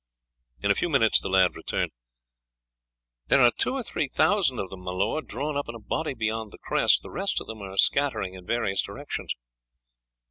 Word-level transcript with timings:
In 0.63 0.71
a 0.71 0.73
few 0.73 0.89
minutes 0.89 1.21
the 1.21 1.29
lad 1.29 1.55
returned. 1.55 1.91
"There 3.27 3.39
are 3.43 3.51
two 3.55 3.73
or 3.73 3.83
three 3.83 4.07
thousand 4.07 4.57
of 4.57 4.71
them, 4.71 4.79
my 4.79 4.91
lord, 4.93 5.27
drawn 5.27 5.55
up 5.55 5.69
in 5.69 5.75
a 5.75 5.79
body 5.79 6.15
beyond 6.15 6.51
the 6.51 6.57
crest; 6.57 7.03
the 7.03 7.11
rest 7.11 7.39
of 7.39 7.45
them 7.45 7.61
are 7.61 7.77
scattering 7.77 8.33
in 8.33 8.47
various 8.47 8.81
directions." 8.81 9.35